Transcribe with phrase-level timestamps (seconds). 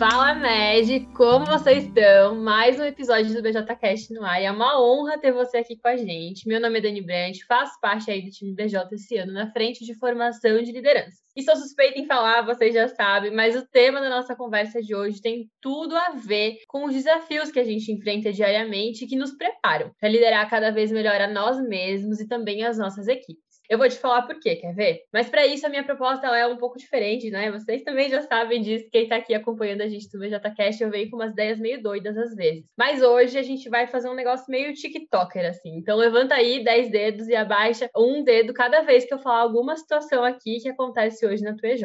[0.00, 1.06] Fala, Med!
[1.14, 2.34] Como vocês estão?
[2.34, 4.40] Mais um episódio do BJCast no ar.
[4.40, 6.48] E é uma honra ter você aqui com a gente.
[6.48, 9.84] Meu nome é Dani Brandt, faço parte aí do time BJ esse ano na frente
[9.84, 11.18] de formação de liderança.
[11.36, 14.94] E sou suspeita em falar, vocês já sabem, mas o tema da nossa conversa de
[14.94, 19.16] hoje tem tudo a ver com os desafios que a gente enfrenta diariamente e que
[19.16, 23.49] nos preparam para liderar cada vez melhor a nós mesmos e também as nossas equipes.
[23.70, 25.04] Eu vou te falar por quê, quer ver?
[25.12, 27.52] Mas para isso a minha proposta é um pouco diferente, né?
[27.52, 31.08] Vocês também já sabem disso, quem tá aqui acompanhando a gente do VJCast, eu venho
[31.08, 32.64] com umas ideias meio doidas às vezes.
[32.76, 35.76] Mas hoje a gente vai fazer um negócio meio TikToker, assim.
[35.76, 39.76] Então levanta aí 10 dedos e abaixa um dedo cada vez que eu falar alguma
[39.76, 41.84] situação aqui que acontece hoje na tua EJ.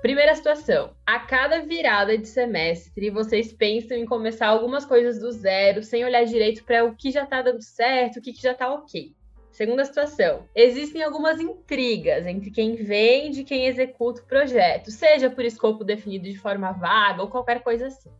[0.00, 0.94] Primeira situação.
[1.04, 6.24] A cada virada de semestre, vocês pensam em começar algumas coisas do zero, sem olhar
[6.24, 9.15] direito para o que já está dando certo, o que, que já está ok.
[9.56, 10.46] Segunda situação.
[10.54, 16.24] Existem algumas intrigas entre quem vende e quem executa o projeto, seja por escopo definido
[16.24, 18.10] de forma vaga ou qualquer coisa assim.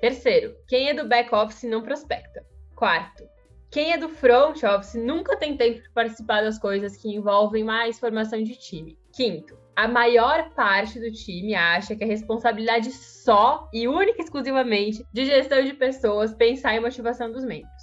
[0.00, 2.44] Terceiro, quem é do back office não prospecta.
[2.74, 3.22] Quarto,
[3.70, 8.00] quem é do front office nunca tem tempo de participar das coisas que envolvem mais
[8.00, 8.98] formação de time.
[9.12, 15.06] Quinto, a maior parte do time acha que é responsabilidade só e única e exclusivamente
[15.12, 17.79] de gestão de pessoas pensar em motivação dos membros.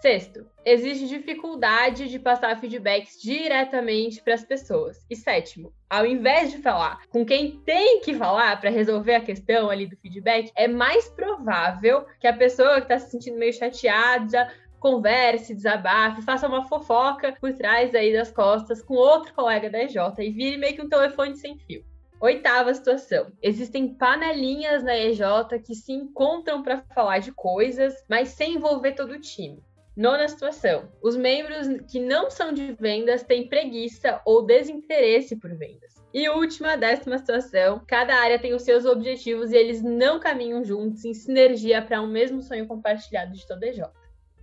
[0.00, 5.04] Sexto, existe dificuldade de passar feedbacks diretamente para as pessoas.
[5.10, 9.68] E sétimo, ao invés de falar com quem tem que falar para resolver a questão
[9.68, 14.50] ali do feedback, é mais provável que a pessoa que está se sentindo meio chateada
[14.78, 19.96] converse, desabafe, faça uma fofoca por trás aí das costas com outro colega da EJ
[20.20, 21.84] e vire meio que um telefone sem fio.
[22.18, 23.30] Oitava situação.
[23.42, 25.20] Existem panelinhas na EJ
[25.62, 29.62] que se encontram para falar de coisas, mas sem envolver todo o time.
[29.96, 35.94] Nona situação: os membros que não são de vendas têm preguiça ou desinteresse por vendas.
[36.12, 41.04] E última, décima situação: cada área tem os seus objetivos e eles não caminham juntos
[41.04, 43.82] em sinergia para um mesmo sonho compartilhado de toda EJ.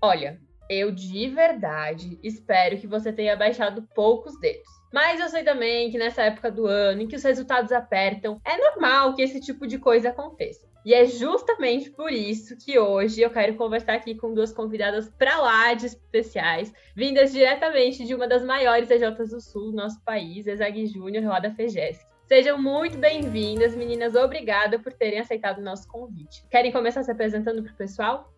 [0.02, 0.40] Olha,
[0.70, 4.77] eu de verdade espero que você tenha baixado poucos dedos.
[4.92, 8.58] Mas eu sei também que nessa época do ano em que os resultados apertam, é
[8.58, 10.68] normal que esse tipo de coisa aconteça.
[10.86, 15.38] E é justamente por isso que hoje eu quero conversar aqui com duas convidadas para
[15.38, 20.48] lá de especiais, vindas diretamente de uma das maiores EJs do Sul do nosso país,
[20.48, 22.06] Exag Júnior, lá da FEGESC.
[22.26, 24.16] Sejam muito bem-vindas, meninas.
[24.16, 26.46] Obrigada por terem aceitado o nosso convite.
[26.50, 28.34] Querem começar se apresentando para o pessoal?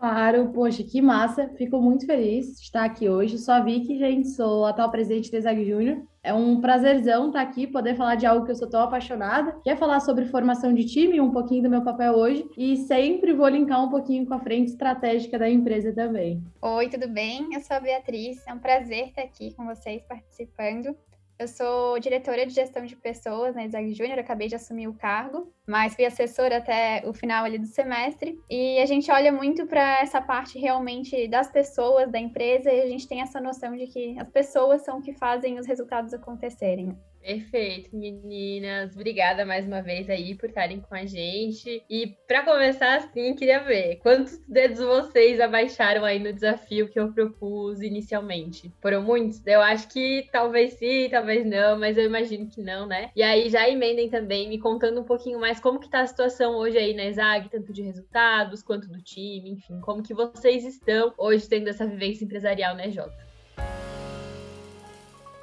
[0.00, 1.50] Claro, poxa, que massa.
[1.58, 3.36] Fico muito feliz de estar aqui hoje.
[3.36, 6.02] Sou a Vicky, gente, sou atual presidente do Exag Júnior.
[6.22, 9.68] É um prazerzão estar aqui, poder falar de algo que eu sou tão apaixonada, que
[9.68, 13.48] é falar sobre formação de time, um pouquinho do meu papel hoje, e sempre vou
[13.48, 16.42] linkar um pouquinho com a frente estratégica da empresa também.
[16.62, 17.52] Oi, tudo bem?
[17.52, 20.96] Eu sou a Beatriz, é um prazer estar aqui com vocês participando.
[21.40, 25.50] Eu sou diretora de gestão de pessoas na Exag Júnior, acabei de assumir o cargo,
[25.66, 28.38] mas fui assessora até o final ali do semestre.
[28.50, 32.86] E a gente olha muito para essa parte realmente das pessoas, da empresa, e a
[32.86, 36.94] gente tem essa noção de que as pessoas são o que fazem os resultados acontecerem.
[37.22, 38.94] Perfeito, meninas.
[38.94, 41.84] Obrigada mais uma vez aí por estarem com a gente.
[41.88, 47.12] E para começar assim, queria ver quantos dedos vocês abaixaram aí no desafio que eu
[47.12, 48.72] propus inicialmente.
[48.80, 49.46] Foram muitos?
[49.46, 53.10] Eu acho que talvez sim, talvez não, mas eu imagino que não, né?
[53.14, 56.56] E aí já emendem também me contando um pouquinho mais como que tá a situação
[56.56, 61.12] hoje aí na ESAG, tanto de resultados quanto do time, enfim, como que vocês estão
[61.18, 63.00] hoje tendo essa vivência empresarial na EJ.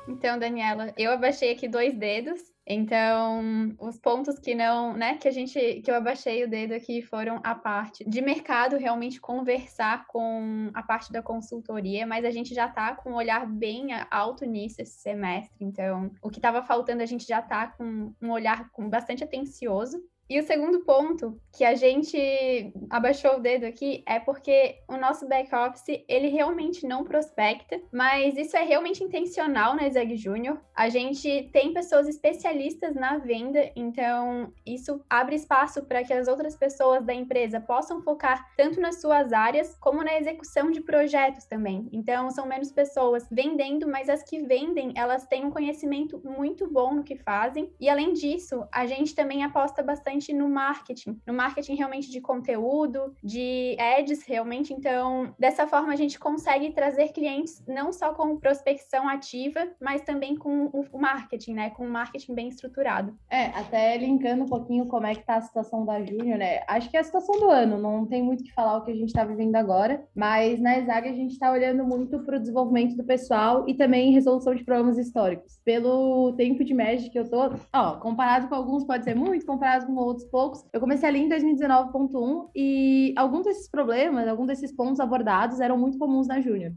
[0.07, 2.39] Então, Daniela, eu abaixei aqui dois dedos.
[2.69, 7.01] Então, os pontos que não, né, que a gente, que eu abaixei o dedo aqui
[7.01, 12.53] foram a parte de mercado, realmente conversar com a parte da consultoria, mas a gente
[12.53, 15.57] já tá com um olhar bem alto nisso esse semestre.
[15.61, 20.01] Então, o que estava faltando a gente já tá com um olhar com bastante atencioso.
[20.29, 25.27] E o segundo ponto que a gente abaixou o dedo aqui é porque o nosso
[25.27, 30.59] back office, ele realmente não prospecta, mas isso é realmente intencional na Zeg Júnior.
[30.75, 36.55] A gente tem pessoas especialistas na venda, então isso abre espaço para que as outras
[36.55, 41.87] pessoas da empresa possam focar tanto nas suas áreas como na execução de projetos também.
[41.91, 46.93] Então são menos pessoas vendendo, mas as que vendem, elas têm um conhecimento muito bom
[46.93, 47.73] no que fazem.
[47.79, 52.19] E além disso, a gente também aposta bastante bastante no marketing, no marketing realmente de
[52.19, 54.73] conteúdo, de ads realmente.
[54.73, 60.35] Então, dessa forma a gente consegue trazer clientes não só com prospecção ativa, mas também
[60.35, 61.69] com o marketing, né?
[61.69, 63.15] Com o marketing bem estruturado.
[63.29, 66.61] É, até linkando um pouquinho como é que tá a situação da Júnior, né?
[66.67, 68.91] Acho que é a situação do ano, não tem muito o que falar o que
[68.91, 72.39] a gente está vivendo agora, mas na Exag a gente está olhando muito para o
[72.39, 75.59] desenvolvimento do pessoal e também resolução de problemas históricos.
[75.63, 79.85] Pelo tempo de média que eu tô, ó, comparado com alguns pode ser muito, comparado
[79.85, 80.65] com outros poucos.
[80.73, 85.97] Eu comecei ali em 2019.1 e alguns desses problemas, alguns desses pontos abordados eram muito
[85.97, 86.73] comuns na Júnior.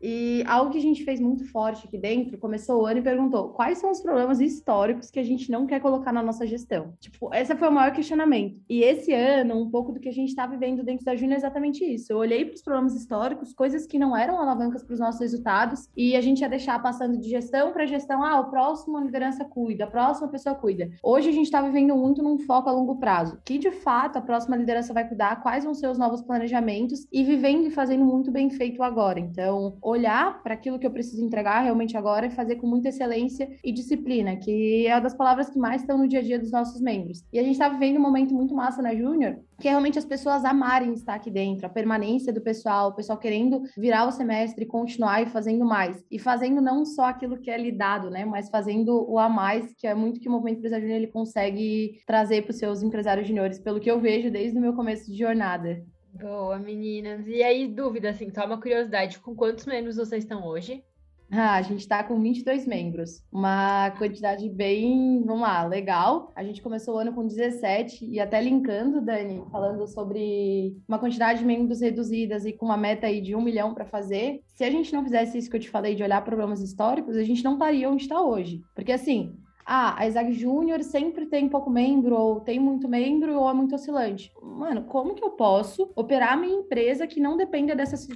[0.00, 3.48] E algo que a gente fez muito forte aqui dentro, começou o ano e perguntou
[3.50, 6.94] quais são os problemas históricos que a gente não quer colocar na nossa gestão.
[7.00, 8.60] Tipo, esse foi o maior questionamento.
[8.68, 11.38] E esse ano, um pouco do que a gente está vivendo dentro da Júnior é
[11.38, 12.12] exatamente isso.
[12.12, 15.88] Eu olhei para os problemas históricos, coisas que não eram alavancas para os nossos resultados,
[15.96, 19.84] e a gente ia deixar passando de gestão para gestão, ah, o próximo liderança cuida,
[19.84, 20.90] a próxima pessoa cuida.
[21.02, 23.38] Hoje a gente está vivendo muito num foco a longo prazo.
[23.44, 27.24] Que de fato a próxima liderança vai cuidar, quais vão ser os novos planejamentos e
[27.24, 29.18] vivendo e fazendo muito bem feito agora.
[29.18, 33.48] Então, olhar para aquilo que eu preciso entregar realmente agora e fazer com muita excelência
[33.64, 36.50] e disciplina, que é uma das palavras que mais estão no dia a dia dos
[36.50, 37.24] nossos membros.
[37.32, 40.04] E a gente está vivendo um momento muito massa na Júnior, que é realmente as
[40.04, 44.66] pessoas amarem estar aqui dentro, a permanência do pessoal, o pessoal querendo virar o semestre,
[44.66, 46.04] continuar e fazendo mais.
[46.10, 49.86] E fazendo não só aquilo que é lidado, né, mas fazendo o a mais, que
[49.86, 53.58] é muito que o movimento empresarial júnior ele consegue trazer para os seus empresários juniores,
[53.58, 55.84] pelo que eu vejo desde o meu começo de jornada.
[56.20, 57.26] Boa, meninas.
[57.28, 60.82] E aí, dúvida, assim, só uma curiosidade: com quantos membros vocês estão hoje?
[61.30, 66.32] Ah, a gente está com 22 membros, uma quantidade bem, vamos lá, legal.
[66.34, 71.40] A gente começou o ano com 17 e até linkando, Dani, falando sobre uma quantidade
[71.40, 74.40] de membros reduzidas e com uma meta aí de um milhão para fazer.
[74.54, 77.22] Se a gente não fizesse isso que eu te falei de olhar problemas históricos, a
[77.22, 78.62] gente não estaria onde está hoje.
[78.74, 79.36] Porque assim,
[79.70, 83.74] ah, a Isaac Júnior sempre tem pouco membro, ou tem muito membro, ou é muito
[83.74, 84.32] oscilante.
[84.42, 88.08] Mano, como que eu posso operar a minha empresa que não dependa dessas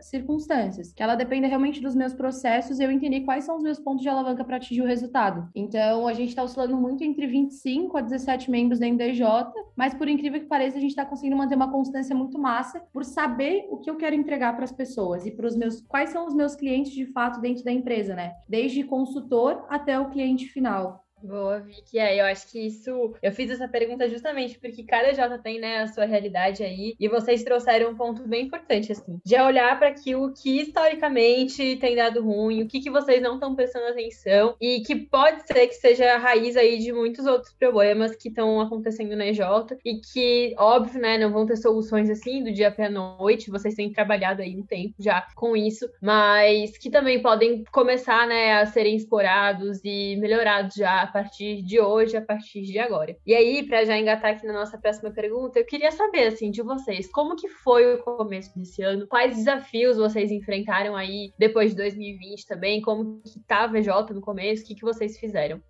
[0.00, 0.92] circunstâncias?
[0.92, 4.02] Que ela dependa realmente dos meus processos e eu entender quais são os meus pontos
[4.02, 5.48] de alavanca para atingir o resultado.
[5.52, 9.26] Então, a gente está oscilando muito entre 25 a 17 membros da MDJ,
[9.74, 13.04] mas por incrível que pareça, a gente está conseguindo manter uma constância muito massa por
[13.04, 16.28] saber o que eu quero entregar para as pessoas e para os meus quais são
[16.28, 18.34] os meus clientes de fato dentro da empresa, né?
[18.48, 20.99] Desde consultor até o cliente final.
[21.22, 21.98] Boa, Vicky.
[21.98, 23.14] É, eu acho que isso.
[23.22, 26.94] Eu fiz essa pergunta justamente porque cada J tem, né, a sua realidade aí.
[26.98, 31.94] E vocês trouxeram um ponto bem importante, assim, de olhar para aquilo que historicamente tem
[31.94, 35.74] dado ruim, o que, que vocês não estão prestando atenção e que pode ser que
[35.74, 39.40] seja a raiz aí de muitos outros problemas que estão acontecendo na EJ
[39.84, 43.50] e que, óbvio, né, não vão ter soluções assim do dia para noite.
[43.50, 48.54] Vocês têm trabalhado aí um tempo já com isso, mas que também podem começar, né,
[48.54, 53.16] a serem explorados e melhorados já partir de hoje, a partir de agora.
[53.26, 56.62] E aí, para já engatar aqui na nossa próxima pergunta, eu queria saber, assim, de
[56.62, 59.06] vocês, como que foi o começo desse ano?
[59.06, 62.80] Quais desafios vocês enfrentaram aí depois de 2020 também?
[62.80, 64.62] Como que tá a VJ no começo?
[64.62, 65.60] O que, que vocês fizeram?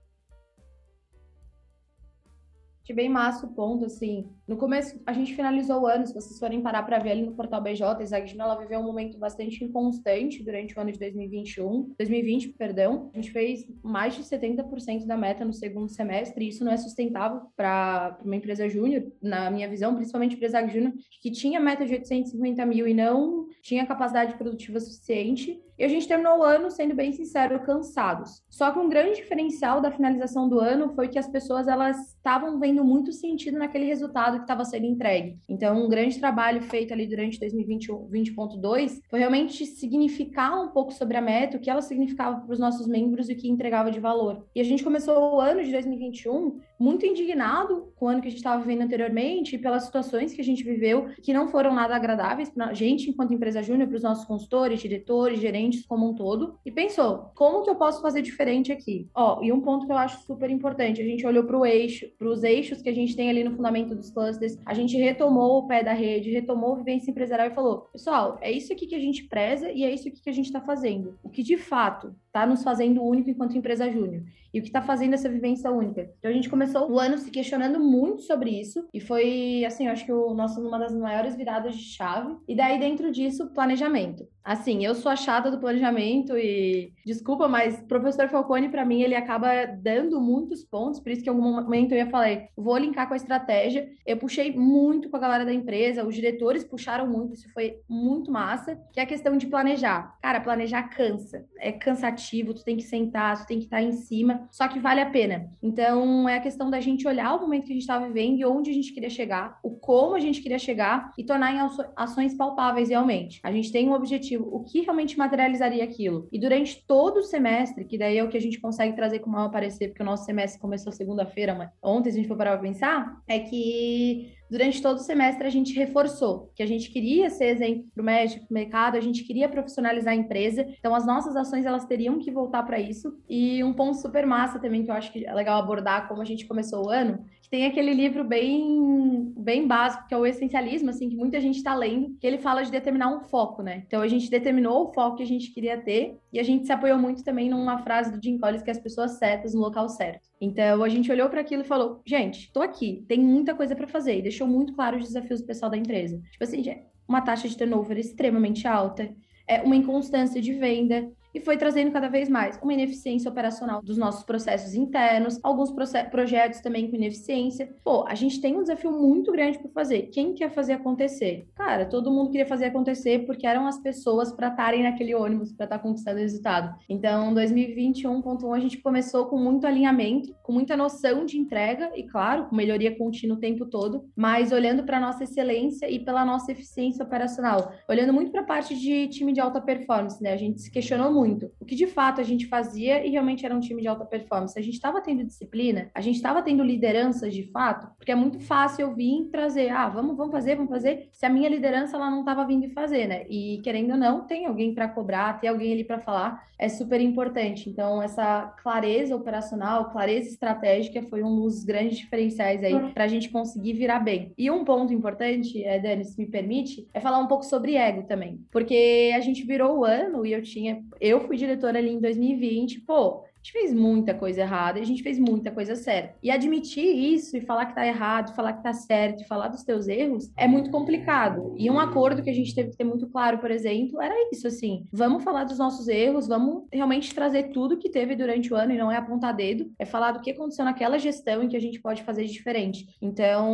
[2.83, 4.27] Achei bem massa o ponto, assim.
[4.49, 7.35] No começo, a gente finalizou o ano, se vocês forem parar para ver ali no
[7.35, 11.95] portal BJ, a Zagdina, ela viveu um momento bastante inconstante durante o ano de 2021,
[11.97, 13.11] 2020, perdão.
[13.15, 16.77] A gente fez mais de 70% da meta no segundo semestre, e isso não é
[16.77, 21.87] sustentável para uma empresa júnior, na minha visão, principalmente para a Júnior, que tinha meta
[21.87, 25.61] de 850 mil e não tinha capacidade produtiva suficiente.
[25.81, 28.43] E a gente terminou o ano, sendo bem sincero, cansados.
[28.51, 32.61] Só que um grande diferencial da finalização do ano foi que as pessoas elas estavam
[32.61, 35.39] vendo muito sentido naquele resultado que estava sendo entregue.
[35.49, 41.23] Então, um grande trabalho feito ali durante 2020.2 foi realmente significar um pouco sobre a
[41.23, 44.45] meta, o que ela significava para os nossos membros e o que entregava de valor.
[44.55, 48.31] E a gente começou o ano de 2021 muito indignado com o ano que a
[48.31, 51.95] gente estava vivendo anteriormente e pelas situações que a gente viveu, que não foram nada
[51.95, 56.15] agradáveis para a gente, enquanto empresa júnior, para os nossos consultores, diretores, gerentes como um
[56.15, 59.09] todo, e pensou: como que eu posso fazer diferente aqui?
[59.15, 62.07] Ó, e um ponto que eu acho super importante: a gente olhou para o eixo,
[62.19, 65.59] para os eixos que a gente tem ali no fundamento dos clusters, a gente retomou
[65.59, 68.95] o pé da rede, retomou a vivência empresarial e falou: pessoal, é isso aqui que
[68.95, 71.19] a gente preza e é isso aqui que a gente está fazendo.
[71.23, 74.23] O que de fato está nos fazendo único enquanto empresa júnior
[74.53, 76.11] e o que está fazendo essa vivência única.
[76.19, 79.93] Então a gente começou o ano se questionando muito sobre isso e foi assim, eu
[79.93, 82.37] acho que o nosso uma das maiores viradas de chave.
[82.49, 84.27] E daí dentro disso, planejamento.
[84.43, 89.15] Assim, eu sou a chata do planejamento e desculpa, mas professor Falcone para mim ele
[89.15, 93.07] acaba dando muitos pontos, por isso que em algum momento eu eu falei, vou linkar
[93.07, 93.89] com a estratégia.
[94.07, 98.31] Eu puxei muito com a galera da empresa, os diretores puxaram muito, isso foi muito
[98.31, 100.17] massa, que é a questão de planejar.
[100.23, 101.45] Cara, planejar cansa.
[101.59, 102.20] É cansativo,
[102.55, 105.51] tu tem que sentar, tu tem que estar em cima, só que vale a pena.
[105.63, 108.45] Então, é a questão da gente olhar o momento que a gente estava vivendo e
[108.45, 111.59] onde a gente queria chegar, o como a gente queria chegar e tornar em
[111.97, 113.41] ações palpáveis realmente.
[113.43, 116.29] A gente tem um objetivo, o que realmente materializaria aquilo.
[116.31, 119.31] E durante todo o semestre, que daí é o que a gente consegue trazer com
[119.31, 123.23] maior parecer, porque o nosso semestre começou segunda-feira, ontem, a gente for parar pra pensar,
[123.29, 127.85] é que durante todo o semestre a gente reforçou que a gente queria ser exemplo
[127.95, 130.67] para o médico, para o mercado, a gente queria profissionalizar a empresa.
[130.79, 133.17] Então as nossas ações elas teriam que voltar para isso.
[133.29, 136.25] E um ponto super massa também que eu acho que é legal abordar como a
[136.25, 140.91] gente começou o ano, que tem aquele livro bem bem básico que é o essencialismo,
[140.91, 143.85] assim que muita gente está lendo, que ele fala de determinar um foco, né?
[143.87, 146.73] Então a gente determinou o foco que a gente queria ter e a gente se
[146.73, 149.89] apoiou muito também numa frase do Jim Collins que é as pessoas certas no local
[149.89, 150.30] certo.
[150.41, 153.87] Então a gente olhou para aquilo e falou: gente, tô aqui, tem muita coisa para
[153.87, 154.19] fazer.
[154.19, 156.21] E deixou muito claro os desafios do pessoal da empresa.
[156.31, 156.65] Tipo assim,
[157.07, 159.15] uma taxa de turnover extremamente alta,
[159.47, 163.97] é uma inconstância de venda, e foi trazendo cada vez mais uma ineficiência operacional dos
[163.97, 165.73] nossos processos internos, alguns
[166.11, 167.73] projetos também com ineficiência.
[167.85, 170.03] Pô, a gente tem um desafio muito grande para fazer.
[170.13, 171.47] Quem quer fazer acontecer?
[171.55, 175.65] Cara, todo mundo queria fazer acontecer porque eram as pessoas para estarem naquele ônibus para
[175.65, 176.75] estar conquistando o resultado.
[176.89, 182.47] Então, 2021.1 a gente começou com muito alinhamento, com muita noção de entrega e, claro,
[182.47, 187.05] com melhoria contínua o tempo todo, mas olhando para nossa excelência e pela nossa eficiência
[187.05, 190.33] operacional, olhando muito para a parte de time de alta performance, né?
[190.33, 193.45] A gente se questionou muito muito o que de fato a gente fazia e realmente
[193.45, 194.59] era um time de alta performance.
[194.59, 198.41] A gente estava tendo disciplina, a gente estava tendo lideranças de fato, porque é muito
[198.41, 202.11] fácil eu vir trazer, ah, vamos, vamos fazer, vamos fazer, se a minha liderança ela
[202.11, 203.27] não estava vindo fazer, né?
[203.29, 207.01] E querendo ou não, tem alguém para cobrar, tem alguém ali para falar, é super
[207.01, 207.71] importante.
[207.71, 213.31] Então, essa clareza operacional, clareza estratégica foi um dos grandes diferenciais aí para a gente
[213.31, 214.33] conseguir virar bem.
[214.37, 218.03] E um ponto importante, é, Dani, se me permite, é falar um pouco sobre ego
[218.03, 222.01] também, porque a gente virou o ano e eu tinha, eu fui diretora ali em
[222.01, 226.15] 2020, pô, a gente fez muita coisa errada e a gente fez muita coisa certa.
[226.23, 229.89] E admitir isso e falar que tá errado, falar que tá certo, falar dos teus
[229.89, 231.55] erros é muito complicado.
[231.57, 234.47] E um acordo que a gente teve que ter muito claro, por exemplo, era isso
[234.47, 238.73] assim: vamos falar dos nossos erros, vamos realmente trazer tudo que teve durante o ano
[238.75, 241.61] e não é apontar dedo, é falar do que aconteceu naquela gestão e que a
[241.61, 242.95] gente pode fazer de diferente.
[243.01, 243.51] Então,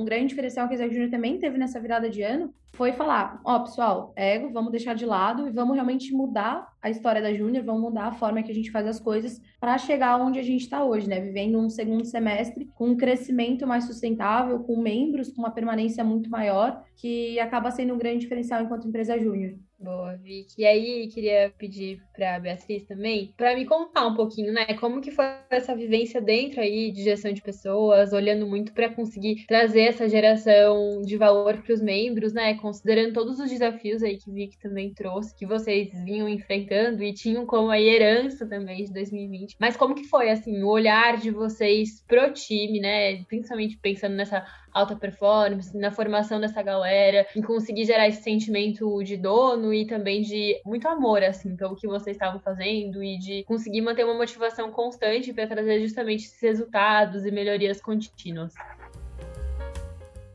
[0.00, 3.40] um grande diferencial que a Zé Júnior também teve nessa virada de ano foi falar:
[3.44, 7.32] ó, oh, pessoal, ego, vamos deixar de lado e vamos realmente mudar a história da
[7.32, 10.42] Júnior, vamos mudar a forma que a gente faz as coisas para chegar onde a
[10.42, 11.20] gente está hoje, né?
[11.20, 16.30] Vivendo um segundo semestre com um crescimento mais sustentável, com membros com uma permanência muito
[16.30, 19.58] maior, que acaba sendo um grande diferencial enquanto empresa júnior.
[19.80, 20.54] Boa, Vicky.
[20.58, 25.00] E aí, queria pedir para a Beatriz também, para me contar um pouquinho, né, como
[25.00, 29.82] que foi essa vivência dentro aí de gestão de pessoas, olhando muito para conseguir trazer
[29.82, 34.58] essa geração de valor para os membros, né, considerando todos os desafios aí que Vicky
[34.58, 39.54] também trouxe, que vocês vinham enfrentando e tinham como herança também de 2020.
[39.60, 44.44] Mas como que foi, assim, o olhar de vocês pro time, né, principalmente pensando nessa
[44.78, 50.22] alta performance, na formação dessa galera, em conseguir gerar esse sentimento de dono e também
[50.22, 54.70] de muito amor, assim, pelo que vocês estavam fazendo e de conseguir manter uma motivação
[54.70, 58.54] constante para trazer justamente esses resultados e melhorias contínuas.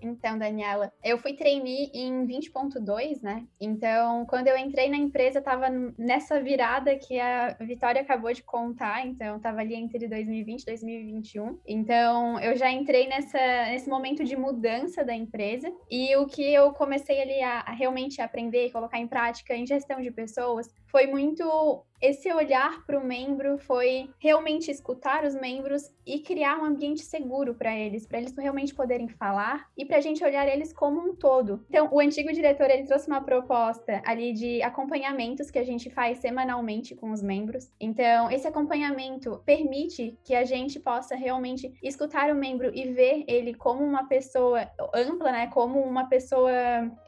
[0.04, 3.46] Então, Daniela, eu fui trainee em 20.2, né?
[3.60, 9.06] Então, quando eu entrei na empresa, estava nessa virada que a Vitória acabou de contar,
[9.06, 11.60] então estava ali entre 2020 e 2021.
[11.66, 16.74] Então, eu já entrei nessa, nesse momento de mudança da empresa e o que eu
[16.74, 21.08] comecei ali a, a realmente aprender e colocar em prática em gestão de pessoas foi
[21.08, 27.02] muito esse olhar para o membro foi realmente escutar os membros e criar um ambiente
[27.02, 31.00] seguro para eles, para eles realmente poderem falar e para a gente olhar eles como
[31.00, 31.66] um todo.
[31.70, 36.18] Então, o antigo diretor ele trouxe uma proposta ali de acompanhamentos que a gente faz
[36.18, 37.72] semanalmente com os membros.
[37.80, 43.54] Então, esse acompanhamento permite que a gente possa realmente escutar o membro e ver ele
[43.54, 46.52] como uma pessoa ampla, né, como uma pessoa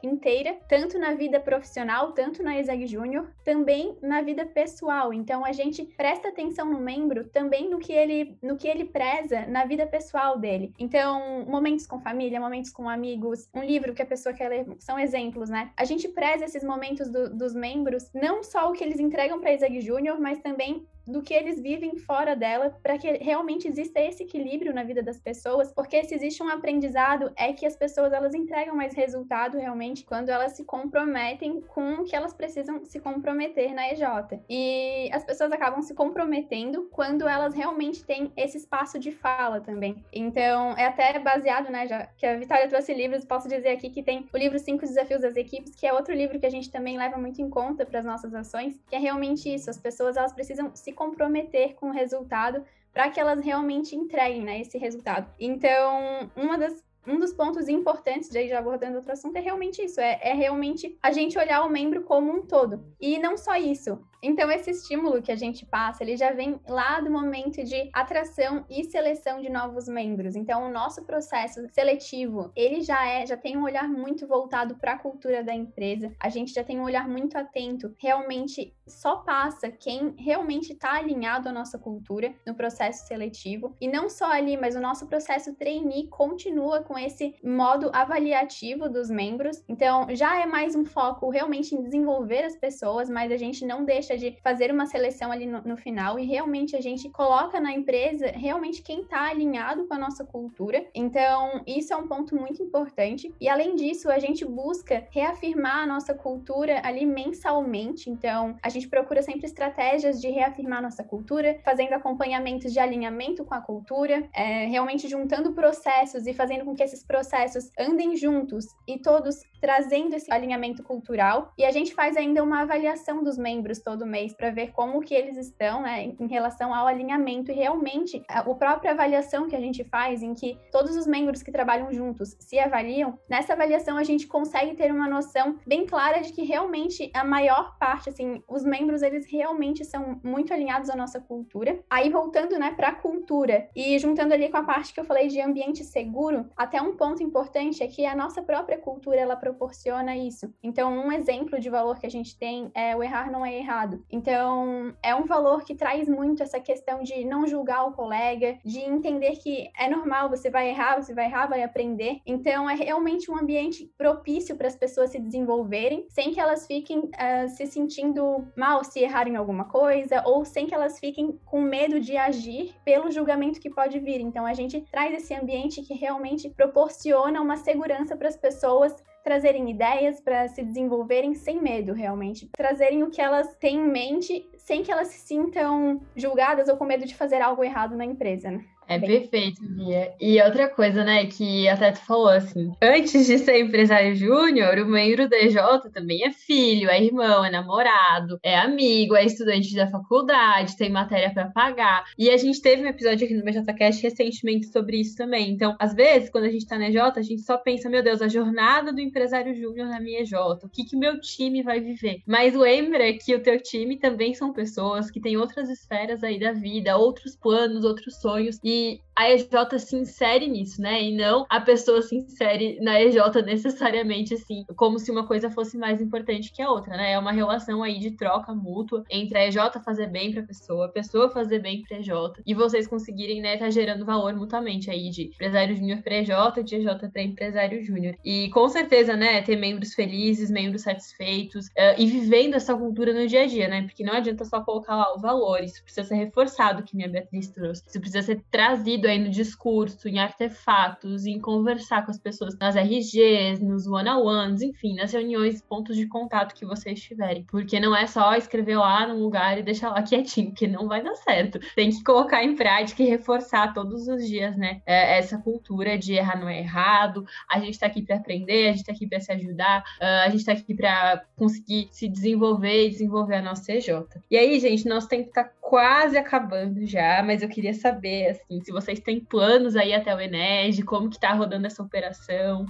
[0.02, 5.12] inteira, tanto na vida profissional, tanto na Exeg Júnior, também na vida pessoal pessoal.
[5.12, 9.46] Então a gente presta atenção no membro também no que ele no que ele preza
[9.46, 10.72] na vida pessoal dele.
[10.78, 14.98] Então, momentos com família, momentos com amigos, um livro que a pessoa quer ler, são
[14.98, 15.70] exemplos, né?
[15.76, 19.52] A gente preza esses momentos do, dos membros, não só o que eles entregam para
[19.52, 24.24] Isaac Júnior, mas também do que eles vivem fora dela, para que realmente exista esse
[24.24, 28.34] equilíbrio na vida das pessoas, porque se existe um aprendizado é que as pessoas elas
[28.34, 33.72] entregam mais resultado realmente quando elas se comprometem com o que elas precisam se comprometer
[33.74, 34.02] na EJ.
[34.48, 40.04] E as pessoas acabam se comprometendo quando elas realmente têm esse espaço de fala também.
[40.12, 44.02] Então, é até baseado, né, já que a Vitória trouxe livros, posso dizer aqui que
[44.02, 46.96] tem o livro Cinco Desafios das Equipes, que é outro livro que a gente também
[46.96, 50.32] leva muito em conta para as nossas ações, que é realmente isso, as pessoas elas
[50.32, 55.30] precisam se comprometer com o resultado para que elas realmente entreguem né, esse resultado.
[55.38, 60.00] Então, uma das um dos pontos importantes, de já abordando outro assunto, é realmente isso:
[60.00, 62.82] é, é realmente a gente olhar o membro como um todo.
[63.00, 67.00] E não só isso, então, esse estímulo que a gente passa, ele já vem lá
[67.00, 70.34] do momento de atração e seleção de novos membros.
[70.34, 74.92] Então, o nosso processo seletivo, ele já é, já tem um olhar muito voltado para
[74.92, 76.12] a cultura da empresa.
[76.20, 77.94] A gente já tem um olhar muito atento.
[77.98, 83.76] Realmente, só passa quem realmente está alinhado à nossa cultura no processo seletivo.
[83.80, 89.10] E não só ali, mas o nosso processo trainee continua com esse modo avaliativo dos
[89.10, 89.62] membros.
[89.68, 93.84] Então, já é mais um foco realmente em desenvolver as pessoas, mas a gente não
[93.84, 97.72] deixa de fazer uma seleção ali no, no final e realmente a gente coloca na
[97.72, 100.86] empresa realmente quem está alinhado com a nossa cultura.
[100.94, 103.34] Então, isso é um ponto muito importante.
[103.40, 108.10] E além disso, a gente busca reafirmar a nossa cultura ali mensalmente.
[108.10, 113.54] Então, a gente procura sempre estratégias de reafirmar nossa cultura, fazendo acompanhamentos de alinhamento com
[113.54, 118.98] a cultura, é, realmente juntando processos e fazendo com que esses processos andem juntos e
[118.98, 121.52] todos trazendo esse alinhamento cultural.
[121.56, 125.14] E a gente faz ainda uma avaliação dos membros todo mês para ver como que
[125.14, 129.60] eles estão, né, em relação ao alinhamento e realmente a, a própria avaliação que a
[129.60, 134.04] gente faz, em que todos os membros que trabalham juntos se avaliam, nessa avaliação a
[134.04, 138.64] gente consegue ter uma noção bem clara de que realmente a maior parte, assim, os
[138.64, 141.80] membros eles realmente são muito alinhados à nossa cultura.
[141.88, 145.28] Aí voltando, né, para a cultura e juntando ali com a parte que eu falei
[145.28, 150.14] de ambiente seguro, até um ponto importante é que a nossa própria cultura ela proporciona
[150.16, 150.52] isso.
[150.62, 153.85] Então, um exemplo de valor que a gente tem é o errar não é errado
[153.86, 154.04] errado.
[154.10, 158.80] Então, é um valor que traz muito essa questão de não julgar o colega, de
[158.80, 162.20] entender que é normal, você vai errar, você vai errar, vai aprender.
[162.26, 166.98] Então, é realmente um ambiente propício para as pessoas se desenvolverem, sem que elas fiquem
[166.98, 172.00] uh, se sentindo mal se errarem alguma coisa, ou sem que elas fiquem com medo
[172.00, 174.20] de agir pelo julgamento que pode vir.
[174.20, 178.94] Então, a gente traz esse ambiente que realmente proporciona uma segurança para as pessoas
[179.26, 182.48] trazerem ideias para se desenvolverem sem medo, realmente.
[182.56, 186.84] Trazerem o que elas têm em mente sem que elas se sintam julgadas ou com
[186.84, 188.64] medo de fazer algo errado na empresa, né?
[188.88, 190.12] É perfeito, Bia.
[190.20, 194.86] E outra coisa, né, que até tu falou assim, antes de ser empresário júnior, o
[194.86, 195.56] membro da EJ
[195.92, 201.32] também é filho, é irmão, é namorado, é amigo, é estudante da faculdade, tem matéria
[201.32, 202.04] para pagar.
[202.16, 205.50] E a gente teve um episódio aqui no BJCast recentemente sobre isso também.
[205.50, 208.22] Então, às vezes, quando a gente tá na EJ, a gente só pensa, meu Deus,
[208.22, 212.20] a jornada do empresário júnior na minha EJ, o que que meu time vai viver?
[212.26, 216.52] Mas lembra que o teu time também são pessoas que têm outras esferas aí da
[216.52, 218.75] vida, outros planos, outros sonhos, e
[219.16, 221.02] a EJ se insere nisso, né?
[221.02, 225.78] E não a pessoa se insere na EJ necessariamente assim, como se uma coisa fosse
[225.78, 227.12] mais importante que a outra, né?
[227.12, 230.86] É uma relação aí de troca mútua entre a EJ fazer bem para a pessoa,
[230.86, 232.10] a pessoa fazer bem para a EJ
[232.46, 236.28] e vocês conseguirem, né, tá gerando valor mutuamente aí de empresário júnior para EJ,
[236.64, 238.16] de EJ para empresário júnior.
[238.22, 243.26] E com certeza, né, ter membros felizes, membros satisfeitos uh, e vivendo essa cultura no
[243.26, 243.82] dia a dia, né?
[243.82, 247.48] Porque não adianta só colocar lá o valor, isso precisa ser reforçado, que minha Beatriz
[247.48, 247.82] trouxe.
[247.86, 252.58] Isso precisa ser trazido trazido aí no discurso, em artefatos, em conversar com as pessoas
[252.58, 257.44] nas RGs, nos one-on-ones, enfim, nas reuniões, pontos de contato que vocês tiverem.
[257.44, 261.00] Porque não é só escrever lá num lugar e deixar lá quietinho, que não vai
[261.00, 261.60] dar certo.
[261.76, 264.82] Tem que colocar em prática e reforçar todos os dias, né?
[264.84, 268.72] É, essa cultura de errar não é errado, a gente tá aqui para aprender, a
[268.72, 272.86] gente tá aqui para se ajudar, uh, a gente tá aqui para conseguir se desenvolver
[272.86, 274.06] e desenvolver a nossa CJ.
[274.28, 278.70] E aí, gente, nosso tempo tá quase acabando já, mas eu queria saber, assim, se
[278.70, 282.64] vocês têm planos aí até o Ened, como que tá rodando essa operação.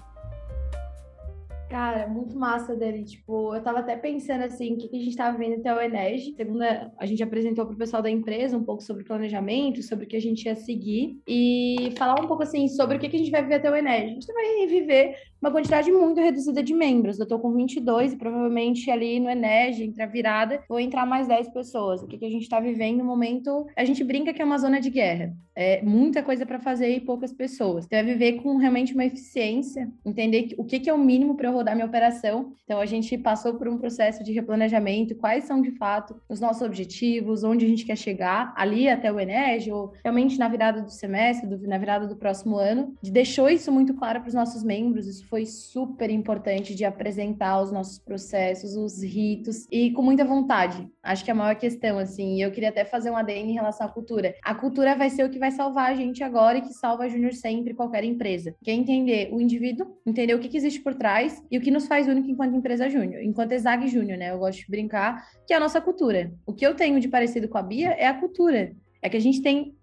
[1.69, 3.05] Cara, muito massa dele.
[3.05, 5.81] Tipo, eu tava até pensando assim, o que, que a gente tava vendo até o
[5.81, 6.33] Enege.
[6.37, 10.17] Segunda, a gente apresentou pro pessoal da empresa um pouco sobre planejamento, sobre o que
[10.17, 13.31] a gente ia seguir e falar um pouco assim sobre o que, que a gente
[13.31, 14.05] vai viver até o Enege.
[14.05, 17.19] A gente vai viver uma quantidade muito reduzida de membros.
[17.19, 21.29] Eu tô com 22 e provavelmente ali no Enege, entre a virada, vou entrar mais
[21.29, 22.03] 10 pessoas.
[22.03, 24.59] O que, que a gente tá vivendo no momento, a gente brinca que é uma
[24.59, 25.35] zona de guerra.
[25.55, 27.87] É muita coisa para fazer e poucas pessoas.
[27.87, 31.51] Então é viver com realmente uma eficiência, entender o que, que é o mínimo para
[31.57, 32.53] rodar minha operação.
[32.65, 36.63] Então, a gente passou por um processo de replanejamento, quais são de fato os nossos
[36.63, 40.91] objetivos, onde a gente quer chegar, ali até o Enege, ou realmente na virada do
[40.91, 42.95] semestre, do, na virada do próximo ano.
[43.03, 47.73] Deixou isso muito claro para os nossos membros, isso foi super importante de apresentar os
[47.73, 50.89] nossos processos, os ritos, e com muita vontade.
[51.03, 53.87] Acho que é a maior questão, assim, eu queria até fazer um ADN em relação
[53.87, 54.35] à cultura.
[54.43, 57.09] A cultura vai ser o que vai salvar a gente agora e que salva a
[57.09, 58.55] Júnior sempre, qualquer empresa.
[58.63, 61.87] Quer entender o indivíduo, entender o que, que existe por trás e o que nos
[61.87, 64.31] faz único enquanto empresa júnior, enquanto Exag Júnior, né?
[64.31, 66.33] Eu gosto de brincar, que é a nossa cultura.
[66.45, 68.75] O que eu tenho de parecido com a Bia é a cultura.
[69.03, 69.77] É que a gente tem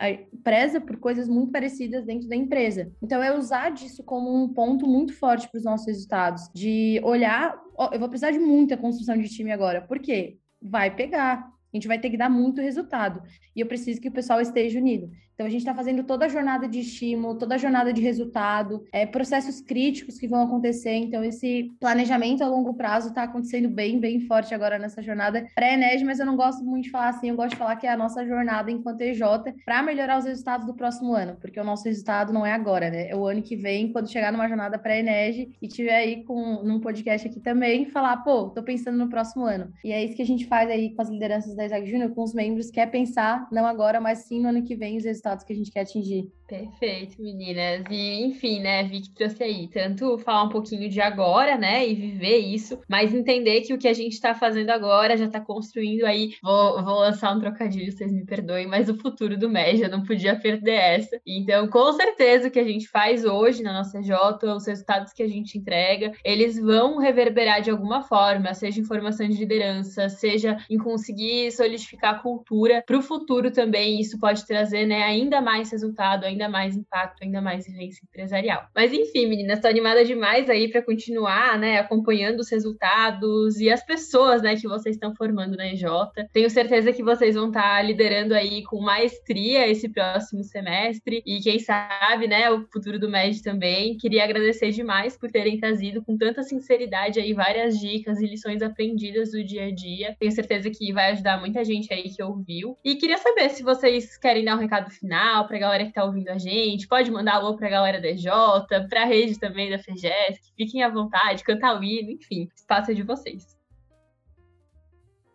[0.43, 2.91] preza por coisas muito parecidas dentro da empresa.
[3.01, 6.49] Então, é usar disso como um ponto muito forte para os nossos resultados.
[6.53, 9.81] De olhar, ó, eu vou precisar de muita construção de time agora.
[9.81, 10.37] Por quê?
[10.61, 11.47] Vai pegar.
[11.73, 13.21] A gente vai ter que dar muito resultado.
[13.55, 15.09] E eu preciso que o pessoal esteja unido.
[15.33, 18.83] Então, a gente está fazendo toda a jornada de estímulo, toda a jornada de resultado,
[18.91, 20.93] é, processos críticos que vão acontecer.
[20.93, 26.03] Então, esse planejamento a longo prazo está acontecendo bem, bem forte agora nessa jornada pré-ENED,
[26.05, 27.97] mas eu não gosto muito de falar assim, eu gosto de falar que é a
[27.97, 29.21] nossa jornada enquanto EJ
[29.65, 33.09] para melhorar os resultados do próximo ano, porque o nosso resultado não é agora, né?
[33.09, 36.79] É o ano que vem, quando chegar numa jornada pré-ENED e tiver aí com, num
[36.79, 39.73] podcast aqui também, falar, pô, tô pensando no próximo ano.
[39.83, 42.23] E é isso que a gente faz aí com as lideranças da Isaac Júnior, com
[42.23, 45.22] os membros, que é pensar, não agora, mas sim no ano que vem, os resultados
[45.23, 46.31] resultados que a gente quer atingir.
[46.53, 47.83] Perfeito, meninas.
[47.89, 51.95] E, enfim, né, vi que trouxe aí tanto falar um pouquinho de agora, né, e
[51.95, 56.03] viver isso, mas entender que o que a gente está fazendo agora já está construindo
[56.03, 56.35] aí.
[56.43, 60.03] Vou, vou lançar um trocadilho, vocês me perdoem, mas o futuro do MED, eu não
[60.03, 61.19] podia perder essa.
[61.25, 65.23] Então, com certeza, o que a gente faz hoje na nossa J, os resultados que
[65.23, 70.57] a gente entrega, eles vão reverberar de alguma forma, seja em formação de liderança, seja
[70.69, 73.99] em conseguir solidificar a cultura para o futuro também.
[73.99, 78.67] Isso pode trazer, né, ainda mais resultado, ainda mais impacto, ainda mais vivência empresarial.
[78.75, 83.83] Mas enfim, meninas, estou animada demais aí para continuar, né, acompanhando os resultados e as
[83.85, 85.83] pessoas, né, que vocês estão formando na EJ.
[86.31, 91.39] Tenho certeza que vocês vão estar tá liderando aí com maestria esse próximo semestre e
[91.39, 93.97] quem sabe, né, o futuro do MED também.
[93.97, 99.31] Queria agradecer demais por terem trazido com tanta sinceridade aí várias dicas e lições aprendidas
[99.31, 100.15] do dia a dia.
[100.19, 102.77] Tenho certeza que vai ajudar muita gente aí que ouviu.
[102.83, 106.29] E queria saber se vocês querem dar um recado final para galera que está ouvindo
[106.33, 106.87] a gente.
[106.87, 110.53] Pode mandar alô para a galera da J, para a rede também da FEGESC.
[110.55, 113.62] Fiquem à vontade, cantar o hino, enfim, espaço é de vocês.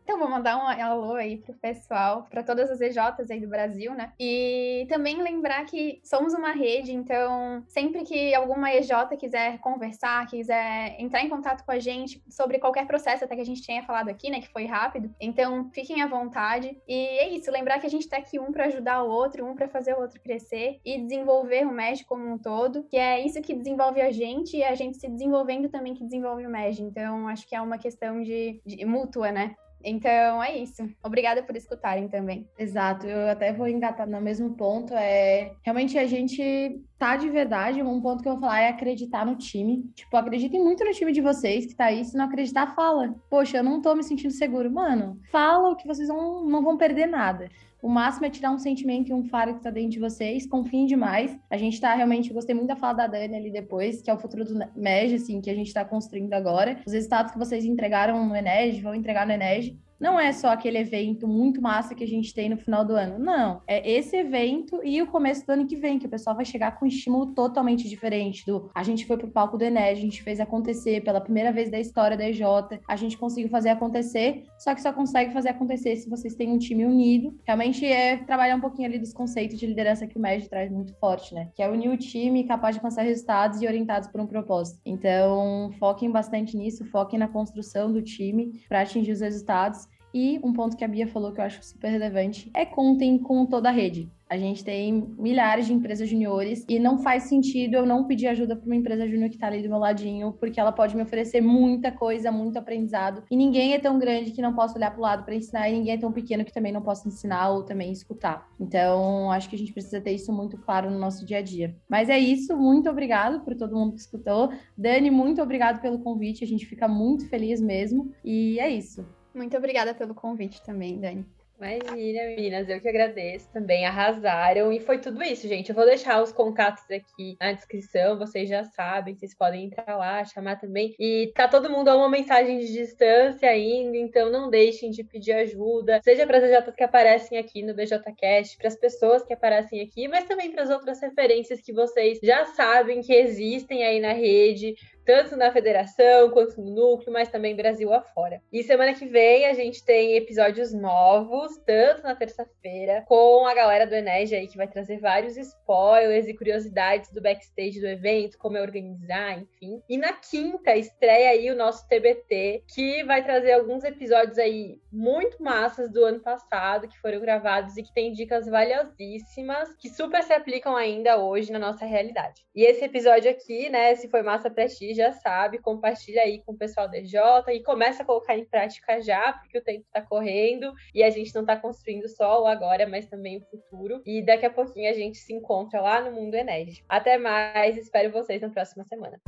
[0.08, 3.92] Então, vou mandar um alô aí pro pessoal, para todas as EJs aí do Brasil,
[3.92, 4.10] né?
[4.18, 10.98] E também lembrar que somos uma rede, então, sempre que alguma EJ quiser conversar, quiser
[10.98, 14.08] entrar em contato com a gente sobre qualquer processo, até que a gente tenha falado
[14.08, 16.74] aqui, né, que foi rápido, então fiquem à vontade.
[16.88, 19.54] E é isso, lembrar que a gente tá aqui um para ajudar o outro, um
[19.54, 23.42] para fazer o outro crescer e desenvolver o MED como um todo, que é isso
[23.42, 26.82] que desenvolve a gente e a gente se desenvolvendo também que desenvolve o MED.
[26.82, 29.54] Então, acho que é uma questão de, de mútua, né?
[29.82, 30.88] Então é isso.
[31.02, 32.48] Obrigada por escutarem também.
[32.58, 34.92] Exato, eu até vou engatar no mesmo ponto.
[34.94, 37.82] É realmente a gente tá de verdade.
[37.82, 39.84] Um ponto que eu vou falar é acreditar no time.
[39.94, 42.04] Tipo, acreditem muito no time de vocês que tá aí.
[42.04, 43.14] Se não acreditar, fala.
[43.30, 44.70] Poxa, eu não tô me sentindo seguro.
[44.70, 47.48] Mano, fala o que vocês não, não vão perder nada.
[47.80, 50.46] O máximo é tirar um sentimento e um faro que tá dentro de vocês.
[50.46, 51.38] Confiem demais.
[51.48, 52.32] A gente tá realmente.
[52.32, 55.40] Gostei muito da fala da Dani ali depois, que é o futuro do MEG, assim,
[55.40, 56.80] que a gente tá construindo agora.
[56.84, 60.78] Os resultados que vocês entregaram no Enege vão entregar no Enege não é só aquele
[60.78, 63.18] evento muito massa que a gente tem no final do ano.
[63.18, 63.62] Não.
[63.66, 66.78] É esse evento e o começo do ano que vem, que o pessoal vai chegar
[66.78, 68.70] com um estímulo totalmente diferente do.
[68.74, 71.78] A gente foi pro palco do Enes, a gente fez acontecer pela primeira vez da
[71.78, 72.42] história da EJ,
[72.86, 76.58] a gente conseguiu fazer acontecer, só que só consegue fazer acontecer se vocês têm um
[76.58, 77.36] time unido.
[77.44, 80.94] Realmente é trabalhar um pouquinho ali dos conceitos de liderança que o MED traz muito
[80.94, 81.50] forte, né?
[81.54, 84.80] Que é unir o time capaz de alcançar resultados e orientados por um propósito.
[84.84, 90.52] Então, foquem bastante nisso, foquem na construção do time para atingir os resultados e um
[90.52, 93.72] ponto que a Bia falou que eu acho super relevante é contem com toda a
[93.72, 94.10] rede.
[94.30, 98.54] A gente tem milhares de empresas juniores e não faz sentido eu não pedir ajuda
[98.54, 101.40] para uma empresa júnior que está ali do meu ladinho, porque ela pode me oferecer
[101.40, 103.22] muita coisa, muito aprendizado.
[103.30, 105.72] E ninguém é tão grande que não possa olhar para o lado para ensinar, e
[105.72, 108.46] ninguém é tão pequeno que também não possa ensinar ou também escutar.
[108.60, 111.74] Então, acho que a gente precisa ter isso muito claro no nosso dia a dia.
[111.88, 114.52] Mas é isso, muito obrigado por todo mundo que escutou.
[114.76, 118.12] Dani, muito obrigado pelo convite, a gente fica muito feliz mesmo.
[118.22, 119.06] E é isso.
[119.38, 121.24] Muito obrigada pelo convite também, Dani.
[121.60, 124.72] Imagina, meninas, eu que agradeço também, arrasaram.
[124.72, 125.68] E foi tudo isso, gente.
[125.68, 130.24] Eu vou deixar os contatos aqui na descrição, vocês já sabem, vocês podem entrar lá,
[130.24, 130.94] chamar também.
[130.98, 135.32] E tá todo mundo a uma mensagem de distância ainda, então não deixem de pedir
[135.32, 139.80] ajuda, seja para as EJs que aparecem aqui no BJCast, para as pessoas que aparecem
[139.80, 144.12] aqui, mas também para as outras referências que vocês já sabem que existem aí na
[144.12, 144.74] rede
[145.08, 148.42] tanto na federação quanto no núcleo, mas também Brasil afora.
[148.52, 153.86] E semana que vem a gente tem episódios novos, tanto na terça-feira, com a galera
[153.86, 158.58] do Enege aí, que vai trazer vários spoilers e curiosidades do backstage do evento, como
[158.58, 159.80] é organizar, enfim.
[159.88, 165.42] E na quinta estreia aí o nosso TBT, que vai trazer alguns episódios aí muito
[165.42, 170.34] massas do ano passado, que foram gravados e que tem dicas valiosíssimas, que super se
[170.34, 172.44] aplicam ainda hoje na nossa realidade.
[172.54, 176.52] E esse episódio aqui, né, se foi massa pra ti, já sabe, compartilha aí com
[176.52, 180.02] o pessoal da DJ e começa a colocar em prática já, porque o tempo tá
[180.02, 184.02] correndo e a gente não tá construindo só o agora, mas também o futuro.
[184.04, 186.86] E daqui a pouquinho a gente se encontra lá no Mundo Enérgico.
[186.88, 189.18] Até mais, espero vocês na próxima semana.